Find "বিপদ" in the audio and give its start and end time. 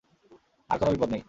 0.91-1.09